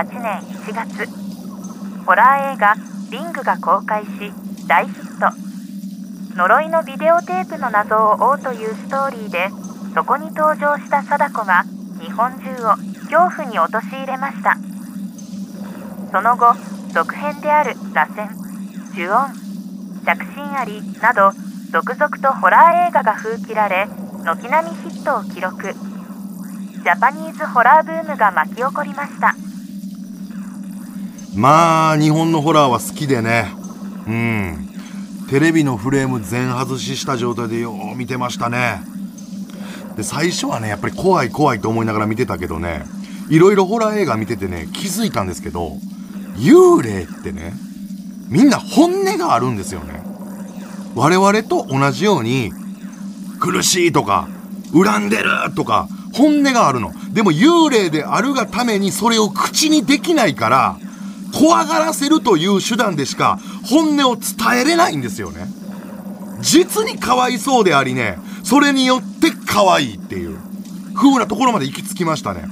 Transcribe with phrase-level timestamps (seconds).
[0.00, 1.10] 8年1月
[2.06, 2.74] ホラー映画
[3.12, 4.32] 「リング」が公開し
[4.66, 5.30] 大ヒット。
[6.36, 9.50] 呪いのビデオテープの謎を追うというストーリーで
[9.94, 11.64] そこに登場した貞子が
[12.00, 12.76] 日本中を
[13.10, 14.56] 恐怖に陥れました。
[16.12, 16.54] その後
[16.94, 18.30] 続編である「螺旋」
[18.96, 19.34] 「呪音」
[20.06, 21.30] 「着信あり」など
[21.70, 23.86] 続々とホラー映画が封切られ
[24.24, 25.74] 軒並みヒットを記録。
[25.74, 29.34] ジャパニーズホラーブームが巻き起こりました。
[31.34, 33.52] まあ日本のホラーは好きでね。
[34.06, 34.68] うん。
[35.28, 38.80] テレビのフレーム全外しした状態でよう見てましたね。
[39.96, 42.84] で最初はねやっぱり怖い怖いと思いながら見てたけどね。
[43.28, 45.76] いろいろホラー映画見ててね気づいたんですけど
[46.36, 47.52] 幽霊ってね
[48.28, 50.02] みんな本音があるんですよね。
[50.96, 52.52] 我々と同じように
[53.38, 54.28] 苦しいとか
[54.72, 56.92] 恨んでるとか本音があるの。
[57.12, 60.76] でも幽霊であるがためにそれを口にできないから
[61.32, 65.46] 怖がらせるという手段でしか本音を伝えれないんですよね。
[66.40, 70.38] 実にかわいそうでありねそれによって可愛いっていう。
[70.94, 72.44] 風なところまで行き着きましたね。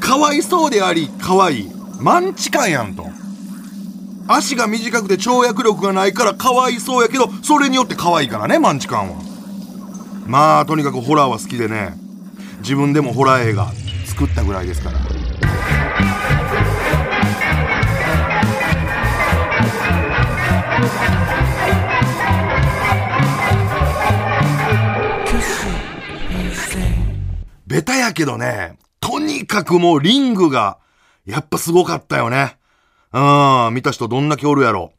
[0.00, 3.06] かわいそうであり可愛いマンチカンやんと。
[4.26, 9.22] 足が短くて跳躍力がないからかわいそうやけどそれによって可愛いからねマンチカンは。
[10.26, 11.94] まあとにかくホラーは好きでね。
[12.60, 13.72] 自分でもホラー映画
[14.06, 15.21] 作ったぐらいですから。
[27.72, 30.76] ベタやけどね、とにかくもうリングが、
[31.24, 32.58] やっぱすごかったよね。
[33.14, 34.92] うん、見た人どんだけおるやろ。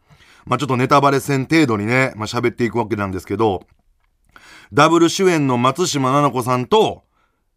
[0.48, 3.68] まあ、ちょっとネタバレ戦程度にね、まあ、喋っていくわけなんですけど、
[4.74, 7.04] ダブル主演の松島菜々子さんと、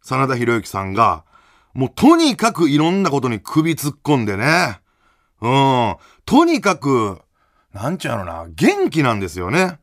[0.03, 1.23] 真田広之さんが、
[1.73, 4.79] もうとにかくいろんなことに首突っ込んでね。
[5.41, 5.95] うん。
[6.25, 7.23] とにかく、
[7.73, 9.79] なんちゅうのな、元気なんですよね。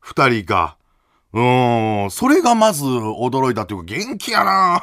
[0.00, 0.76] 二人が。
[1.34, 4.80] うん、それがまず驚いたっていうか、元気やな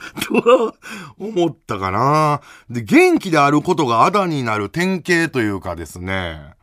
[0.26, 0.74] と
[1.18, 2.40] 思ったかな。
[2.70, 6.54] で、元気であることがあだになる典型というかですね。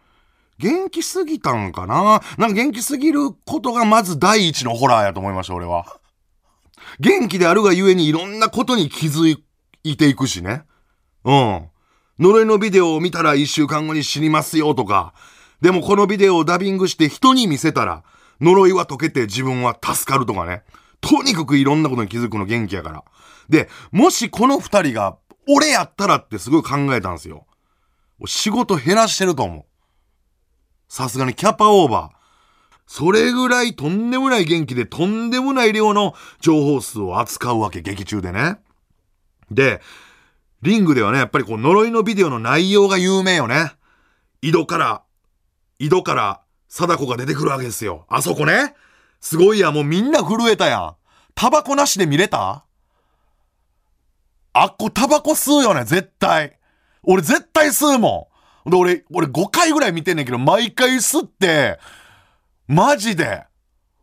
[0.57, 5.85] 元気すぎたんかななんか元気すぎることがまず第一のホラーやと思いました、俺は。
[6.99, 9.37] 元気であるがゆえにいろんなことに気づ
[9.83, 10.63] いていくしね。
[11.23, 11.69] うん。
[12.17, 15.13] 呪いのビデオを見たら一週間後に死にますよとか。
[15.61, 18.03] でもこのビデオをダビングして人に見せたら、
[18.41, 20.63] 呪いは解けて自分は助かるとかね。
[21.01, 23.03] とにかくいろんなことに気づくの元気やから。
[23.49, 27.45] で、もしこの二人が、俺やったらってすごい考えたんですよ。
[28.25, 29.65] 仕事減らしてると思う。
[30.87, 32.15] さすがにキャパオーバー。
[32.87, 38.57] それぐらいとんでもない元気でとんでもない量の情報数を扱うわけ、劇中でね。
[39.51, 39.81] で、
[40.61, 43.73] リングではね、やっぱりこう呪いのビデオの内容が有名よね。
[44.41, 45.03] 井戸から、
[45.79, 48.05] 井戸から貞子が出てくるわけですよ。
[48.09, 48.75] あそこね。
[49.21, 50.95] すごいや、もうみんな震えたやん。
[51.33, 52.65] タバコなしで見れた？
[54.53, 56.59] あっこタバコ吸うよね、絶対。
[57.03, 58.29] 俺絶対吸うも
[58.65, 58.69] ん。
[58.69, 61.79] で、俺、俺5回ぐらい見てんねんけど、毎回吸って、
[62.67, 63.45] マジで。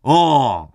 [0.05, 0.15] うん。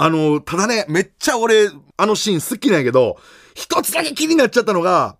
[0.00, 3.18] あの、ただね、めっちゃ俺、あのシーン好きなんやけど、
[3.54, 5.17] 一つだけ気になっちゃったのが、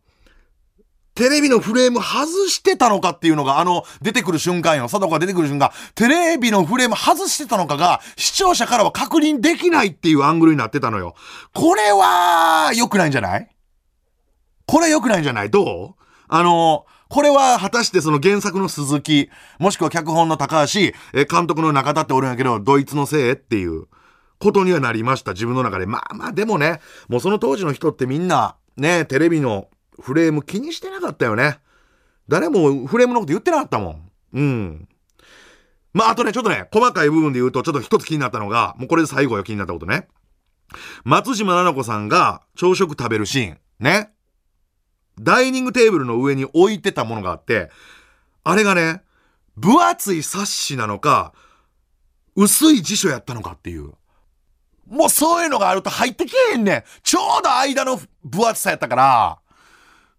[1.18, 4.86] テレビのフレーム外してたのかっていうのが、あの、出てくる瞬間よ。
[4.86, 11.16] 貞子が出てくる瞬間、テレビのフレーム外してたのかが、視聴者からは確認できないっていうアングルになってたのよ。
[11.52, 13.48] これは、良くないんじゃない？
[14.66, 15.50] これ良くないんじゃない？
[15.50, 16.02] どう？
[16.28, 23.86] あの、これは果たしてその原作の鈴木、もしくは脚本の高橋、え監督の中田っておるんやけど、ドイツのせいっていう
[24.38, 25.32] ことにはなりました。
[25.32, 25.86] 自分の中で。
[25.86, 29.66] まあまあでもね、もうその当時の人ってみんな、ね、テレビの
[30.00, 31.58] フレーム気にしてなかったよね。
[32.28, 34.10] 誰もフレームのこと言ってなかったもん。
[34.34, 34.88] うん。
[35.92, 40.08] まあ、あとね、ちょっとね、細かい部分で言うと、ちょっと一つ気になったのが、もうこれで最後よ、気になったことね。
[41.04, 44.12] 松島奈々子さんが朝食食べるシーン、ね。
[45.18, 47.70] ダイニングテーブルの上に置いてたものがあって、
[48.44, 49.02] あれがね、
[49.56, 51.32] 分厚い冊子なのか、
[52.36, 53.92] 薄い辞書やったのかっていう。
[54.86, 56.84] もうそういうのがあると入ってけえへんねん。
[57.02, 59.38] ちょうど間の分厚さやったから、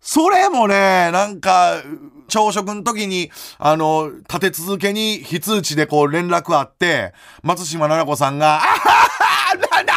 [0.02, 1.84] それもね、なんか、
[2.30, 7.14] 朝食の時に、あの、立て続けに非通知でこう連絡あって、
[7.44, 9.94] 松島奈々子さんが、あははなんだ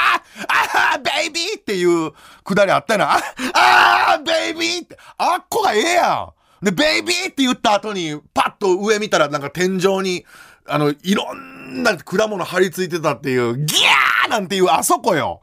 [0.48, 2.12] あはベイビーっていう
[2.42, 3.12] くだりあったよな。
[3.12, 3.20] あ
[3.54, 6.32] あベイビーって、あっこがええや
[6.62, 6.64] ん。
[6.64, 10.24] で、ベイビーって言った後に、パッと上見たらなんか天井に、
[10.66, 15.42] あの、いろんな果物張り付いてたっていう、ギャーなんていうあそこよ。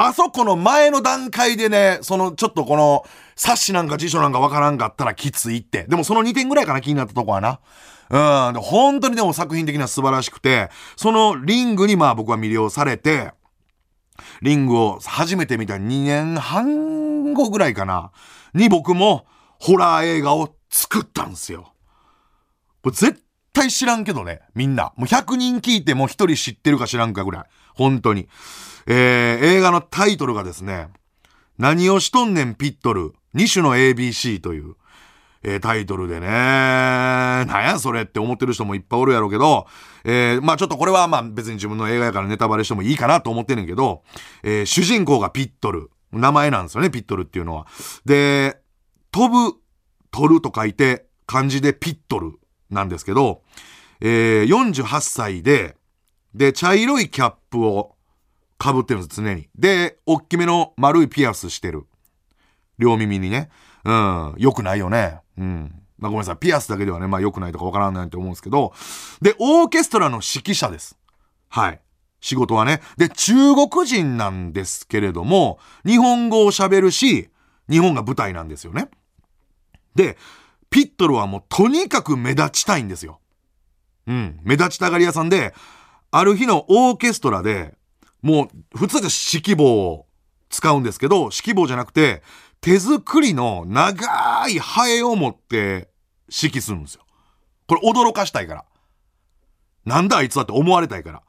[0.00, 3.04] あそこの前の段階でね、そのちょっとこの、
[3.34, 5.86] 冊子なんか辞書なんかわからんかったらきついって。
[5.88, 7.58] でもその2点ぐらいかな、気になったとこはな。
[8.10, 13.32] うん、本当にでも作品的には素晴らしくて、そのリングにまあ僕は魅了されて、
[14.40, 18.12] リングを初めて見た2年半後ぐらいかな、
[18.54, 19.26] に僕も
[19.58, 21.72] ホラー映画を作ったんですよ。
[22.82, 23.20] これ絶
[23.58, 24.92] 対知らんけどね、みんな。
[24.96, 27.44] もう100人聞いても1人知ってるか知らんかぐらい。
[27.74, 28.28] 本当に。
[28.86, 30.88] えー、映画のタイトルがですね、
[31.58, 34.76] 何をしとんねんピットル、2種の ABC という、
[35.42, 39.66] えー、タイトルでね、なんやそれって思ってる人もいっぱいおるやろうけど、
[40.04, 44.04] えー、まあちょっとこれはまあ別に自分の映画やからネタバレしてもいいかなと思ってんねんけど、
[44.44, 45.90] えー、主人公がピットル。
[46.10, 47.66] 名前なんですよね、ピットルっていうのは。
[48.06, 48.60] で、
[49.10, 49.58] 飛ぶ、
[50.12, 52.38] 取ると書いて、漢字でピットル
[52.70, 53.42] なんですけど、
[54.00, 55.76] えー、48歳で、
[56.34, 57.96] で、茶色いキャップを
[58.62, 59.48] 被ってるんです、常に。
[59.56, 61.86] で、おっきめの丸いピアスしてる。
[62.78, 63.50] 両耳にね。
[63.84, 65.20] うん、良くないよね。
[65.36, 65.82] うん。
[65.98, 66.36] まあ、ごめんなさい。
[66.36, 68.72] ピアスだけではね、まあ良くないとかわからないと思うんですけど。
[69.20, 70.96] で、オーケストラの指揮者です。
[71.48, 71.80] はい。
[72.20, 72.80] 仕事はね。
[72.96, 77.30] で、中国人なんですけれども、日本語を喋るし、
[77.68, 78.88] 日本が舞台なんですよね。
[79.94, 80.16] で、
[80.70, 83.20] ピットルはもうとにかく目立ちたいんですよ。
[84.06, 84.40] うん。
[84.42, 85.54] 目立ちたがり屋さんで、
[86.10, 87.74] ある日のオーケストラで、
[88.22, 90.06] もう普通で指揮棒を
[90.50, 92.22] 使うんですけど、指揮棒じゃなくて、
[92.60, 95.88] 手作りの長いハエを持って
[96.28, 97.02] 指揮するんですよ。
[97.66, 98.64] これ驚かしたいから。
[99.84, 101.22] なんだあいつはって思われたいから。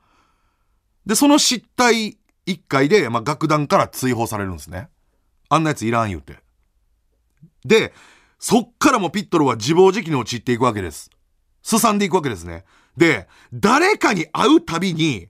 [1.05, 4.89] で、その失態一回で、まあ、楽団から追放されるんですね。
[5.49, 6.39] あんなやついらん言うて。
[7.65, 7.93] で、
[8.39, 11.11] そっからもピットルは自暴自棄に陥っていくわけです。
[11.61, 12.63] すさんでいくわけですね。
[12.97, 15.27] で、誰かに会うたびに、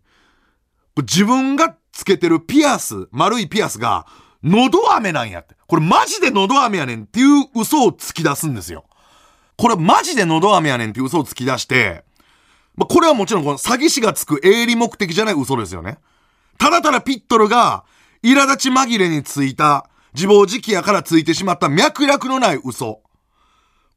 [0.98, 4.06] 自分がつけてるピアス、丸いピアスが、
[4.44, 5.56] 喉飴なんやって。
[5.68, 8.86] これマジで喉飴やねんっていう嘘を突き出すんですよ。
[9.58, 12.06] これマジで喉飴やねんっていう嘘を突き出して、
[12.76, 15.98] まあ、これはもちろんこの詐欺師がつく営利目的じゃない嘘ですよね。
[16.58, 17.84] ただただピットルが、
[18.24, 23.02] 苛立ち紛れについた、自暴自棄やからついてしまった脈絡のない嘘。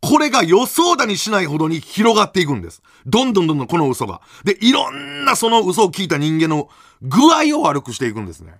[0.00, 2.82] これが予想だにしないほどに広がっていくんです。
[3.06, 4.20] どんどんどんどんこの嘘が。
[4.44, 6.68] で、いろんなその嘘を聞いた人間の
[7.02, 8.54] 具合を悪くしていくんですね。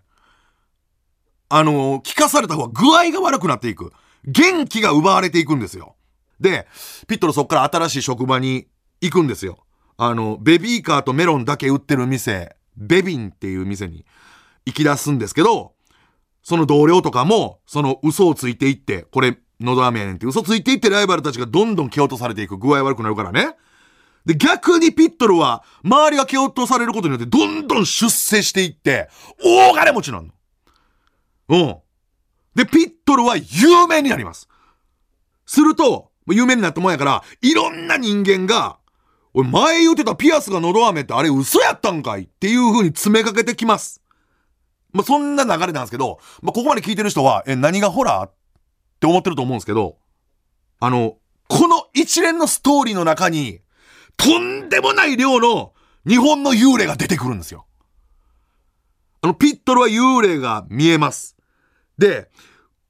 [1.49, 3.93] あの、聞かされた方は具合が悪くなっていく。
[4.25, 5.97] 元気が奪われていくんですよ。
[6.41, 6.69] で、
[7.09, 8.69] ピットルそっから新しい職場に
[9.01, 9.59] 行くんですよ。
[9.97, 14.07] あの、ベビーカーとメロンだけ売ってる店、ベビンっていう店に
[14.65, 15.72] 行き出すんですけど、
[16.43, 23.55] その同僚とかも、その嘘をついていって、これ、のど飴やねんって嘘ついていってライバルたちがどんどん蹴落とされていく具合悪くなるからね。
[24.27, 29.09] で、逆にピットルは、周りが蹴落とされることによって、どんどん出世していって、
[29.43, 30.29] 大金持ちなの。
[31.49, 31.77] うん。
[32.55, 34.49] で、ピットルは有名になります。
[35.47, 38.79] すると、有名になったもんやから、いろんな人間が、
[39.35, 44.02] お、前言うてたピアスが喉飴ってあれ嘘やったんかいっていう風に詰めかけてきます。
[44.93, 48.33] まあ、そんな流れなんですけど、まあ、ここまで聞いてる人は、え、何がホラーっ
[49.01, 49.97] て思ってると思うんですけど、
[50.81, 51.17] あの、
[51.49, 53.61] この一連のストーリーの中に、
[54.17, 55.73] とんでもない量の
[56.07, 57.67] 日本の幽霊が出てくるんですよ。
[59.21, 61.37] あの、ピットルは幽霊が見えます。
[61.99, 62.31] で、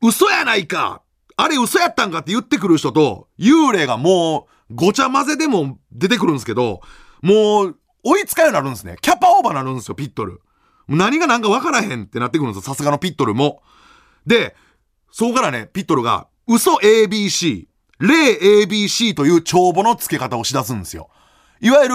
[0.01, 1.03] 嘘やないか
[1.37, 6.81] あれ嘘やったんかって言ってくる人と、幽霊がもう、ごちゃ混ぜでも出てくるんですけど、
[7.21, 8.97] もう、追いつかようになるんですね。
[9.01, 10.41] キャパオーバーになるんですよ、ピットル。
[10.97, 13.63] 何が何か分からへんってなってくるんですよ、さすがのピットルも。
[14.27, 14.55] で、
[15.11, 17.67] そこからね、ピットルが、嘘 ABC、
[18.01, 21.09] 例 ABC という帳簿の付け方をしだすんですよ。
[21.61, 21.95] いわゆる、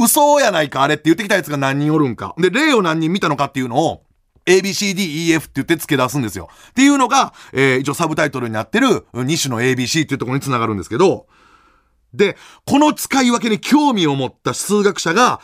[0.00, 2.34] 嘘やないかあれって言ってきたやつが何人おるんか。
[2.38, 4.04] で、例を何人見たのかっていうのを、
[4.46, 6.48] ABCDEF って言って付け出すんですよ。
[6.70, 11.26] っていうのが、えー、一応サブタイトルになってる2種の ABC っていうところに繋がるんですけど、
[12.14, 15.40] で、この使い分けに興味を持った数学者が、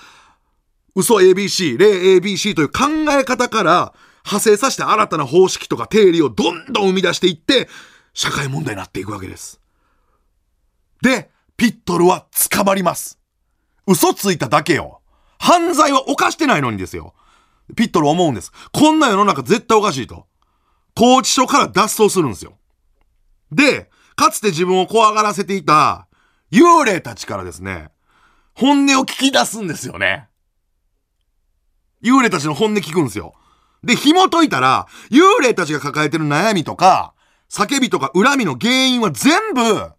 [0.95, 7.69] 嘘 ABC、例 ABC という考え方から派生させて新たな方式とか定理をどんどん生み出していって、
[8.15, 9.61] 社会問題になっていくわけです。
[11.03, 13.19] で、ピットルは捕まります。
[13.87, 15.01] 嘘ついただけよ。
[15.39, 17.15] 犯罪は犯してないのにですよ。
[17.77, 18.53] ピットル思うんです。
[18.73, 20.27] こんな世の中絶対おかしいと。
[20.95, 22.59] 拘置所から脱走するんですよ。
[23.53, 26.09] で、かつて自分を怖がらせていた
[26.51, 27.91] 幽霊たちからですね、
[28.55, 30.28] 本音を聞き出すんですよね。
[32.03, 33.35] 幽霊たちの本音聞くんですよ。
[33.83, 37.15] で、紐解いたら、幽霊たちが抱えてる悩みとか、
[37.51, 39.93] 叫びとか恨みの原因は全部、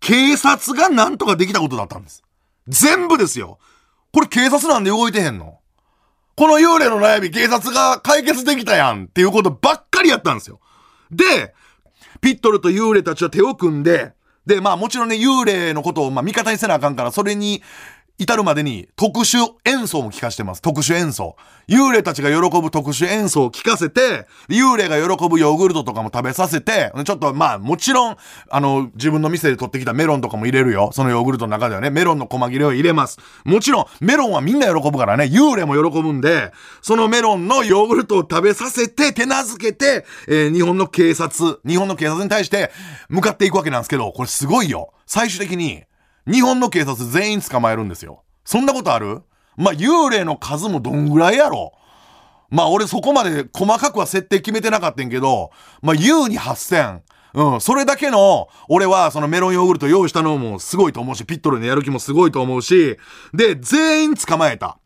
[0.00, 2.22] 警察が何とかできたことだったんです。
[2.68, 3.58] 全部ですよ。
[4.12, 5.60] これ警察なんで動いてへんの？
[6.36, 10.58] この幽霊の悩み警察が解決できたやんっていうことばっかりやったんですよ。
[11.10, 11.54] で、
[12.20, 14.14] ピットルと幽霊たちは手を組んで、
[14.46, 17.62] で、まあもちろんね、幽霊のことをまあ味方にせなあかんから、それに
[18.20, 20.60] 至るまでに特殊演奏も聞かしてます。
[20.60, 21.36] 特殊演奏。
[21.68, 28.16] 幽霊たちが喜ぶ特殊演奏を聞かせて、幽霊が喜ぶヨーグルトとかも食べさせて、ちょっとまあもちろん、
[28.50, 30.90] あの、自分の店で取ってきたメロンとかも入れるよ。
[30.92, 33.18] そのヨーグルトの中ではね、メロンの細切れを入れます。
[33.44, 42.70] もちろん、メロンはみんな喜ぶからね、幽霊も喜ぶんで、そのメロンのヨーグルトを食べさせて、手なずけて、えー、日本の警察、日本の警察に対して
[43.08, 44.92] 向かっていくわけなんですけど、これすごいよ。
[45.06, 45.84] 最終的に、
[46.30, 48.22] 日本の警察全員捕まえるんですよ。
[48.44, 49.22] そんなことある？
[49.56, 51.72] まあ、幽霊の数もどんぐらいやろ？
[52.50, 55.50] まあ、俺そこまで細かくは設定決めてなかったんけど、
[55.82, 57.00] まあ、優に8000。
[57.32, 62.98] うん、それだけの、俺はそのメロンヨーグルト用意したのもすごいと思うし、ピットルでやる気もすごいと思うし、
[63.32, 64.79] で、全員捕まえた。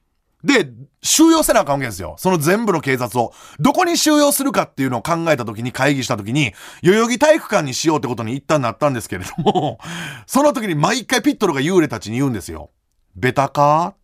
[0.44, 0.70] で、
[1.02, 2.16] 収容せなあかんわけですよ。
[2.18, 3.32] その全部の警察を。
[3.58, 9.78] どこに収容するかっていうのを考えた時に会議した時に、代々木体育館にしようってことに一旦なったんですけれども、
[10.26, 12.70] その時に毎回ピットルが幽霊たちに言うんですよ。
[13.16, 13.94] ベタか？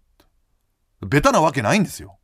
[1.06, 2.18] ベタなわけないんですよ。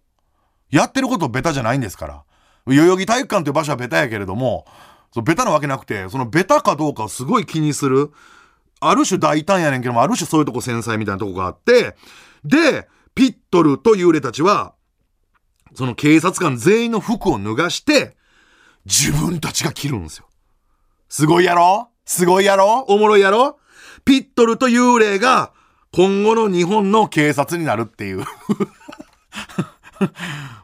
[0.71, 2.23] やってることベタじゃないんですから。
[2.67, 4.67] 代々木体育館という場所はベタやけれども、
[5.13, 8.13] そベタなわけなくて、そのベタかどうかをすごい気にする。
[8.81, 11.97] ある種大胆やねんけども、ある種そういうとこ繊細みたいなとこがあって、
[12.45, 14.75] で、ピットルと幽霊たちは、
[15.75, 18.17] その警察官全員の服を脱がして、
[18.85, 20.27] 自分たちが着るんですよ。
[21.09, 21.89] すごいやろ？
[22.05, 22.85] すごいやろ？
[22.89, 23.59] おもろいやろ？
[24.05, 25.53] ピットルと幽霊が
[25.93, 28.19] 今後の日本の警察になるっていう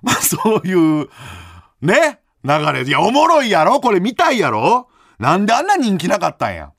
[0.02, 1.08] まあそういう、
[1.80, 2.84] ね、流れ。
[2.84, 3.80] いや、おもろいやろ？
[3.80, 4.88] これ見たいやろ？
[5.18, 6.72] なんであんな人気なかったんや？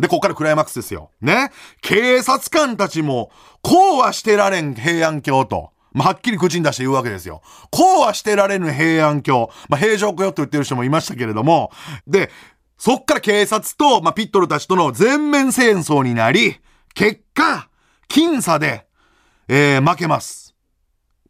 [0.00, 1.10] で、こっからクライマックスですよ。
[1.20, 1.50] ね？
[1.82, 3.30] 警察官たちも、
[3.62, 5.70] こうはしてられん平安京と。
[5.92, 7.42] まあ、はっきり口に出して言うわけですよ。
[7.70, 9.50] こうはしてられぬ平安京。
[9.68, 11.70] まあ、平常京と言ってる人もいましたけれども。
[12.06, 12.30] で、
[12.78, 16.60] そっから警察と、まあ、ピットルたちとの全面戦争になり、
[16.94, 17.68] 結果、
[18.08, 18.86] 僅差で、
[19.48, 20.54] えー、負けます。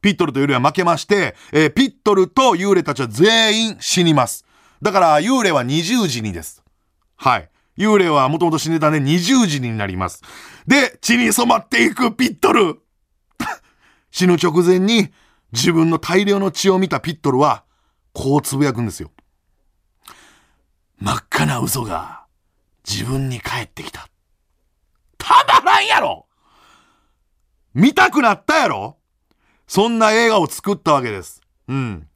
[0.02, 4.44] ピットルと幽霊は負けまして、えー、ピットルと幽霊たちは全員死にます。
[4.80, 6.62] だから、幽霊は二重死にです。
[7.16, 7.49] はい。
[7.76, 10.22] 幽霊はもともと死んでたんで二重死になります。
[10.66, 12.80] で、血に染まっていくピットル
[14.10, 15.12] 死ぬ直前に
[15.52, 17.64] 自分の大量の血を見たピットルは、
[18.12, 19.10] こうつぶやくんですよ。
[20.98, 22.26] 真っ赤な嘘が
[22.86, 24.08] 自分に返ってきた。
[25.18, 26.26] たまらんやろ
[27.74, 28.98] 見たくなったやろ
[29.66, 31.40] そんな映画を作ったわけです。
[31.68, 32.08] うん。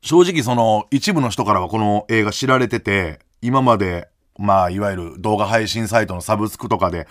[0.00, 7.06] 正直その一部の人からはこの映画知られてて、今までまあ、いわゆる動画配信サイトのサブスクとかで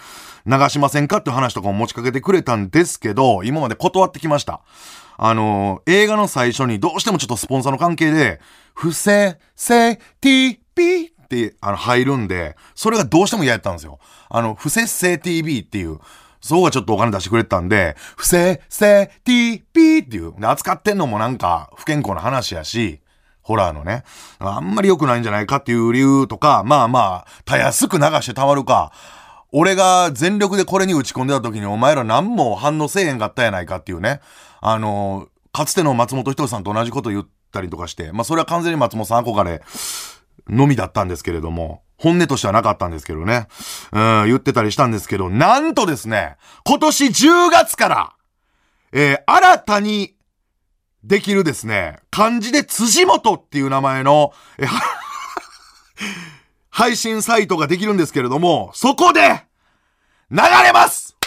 [0.45, 4.61] 流しませんかって話とかも持ちかけてくれたんですけど、今まで断ってきました。
[5.17, 8.39] あの、映画の最初にどうしてもちょっとスポンサーの関係で、
[8.73, 10.57] 不正、正、TV
[11.07, 13.99] ってあの入るんで、それがどうしても嫌やったんですよ。
[14.29, 15.99] あの、不節制 TV っていう、
[16.41, 22.99] そうがちょっとお金出してくれてたんで、不正、正、TV っていう、扱ってんのもなんか不健康な話やし、
[23.51, 24.03] ホラーのね。
[24.39, 28.91] あんまり良くないんじゃないかっていう理由とか、まあまあ、たやすく流してたまるか。
[29.51, 34.22] 俺が全力でこれに打ち込んでた時にお前ら何も反応せえへんかったやないかっていうね。
[34.62, 39.62] あの、かつての松本人志さんと同じこと言ったりとかして、まあそれは完全に松本さん憧れ
[40.48, 43.48] のみだったんですけれども、本音としてはなかったんですけどね。
[43.91, 48.13] うん、言ってたりしたんですけど、なんとですね、今年10月から、
[48.93, 50.15] えー、新たに
[51.03, 54.34] できるですね、漢字で辻元っていう名前の、
[56.70, 59.46] 配信サイトができるんですけれども、そこで、
[60.29, 61.17] 流れます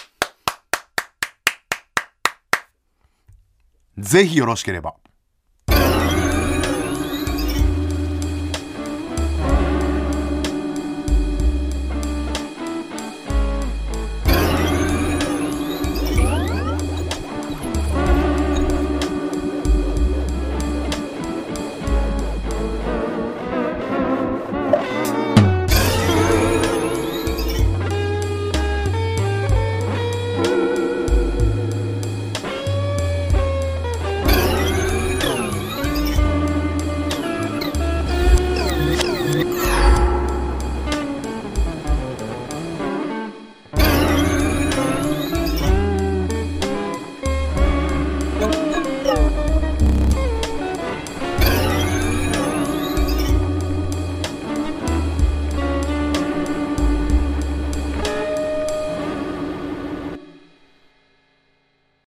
[3.99, 4.95] ぜひよろしければ。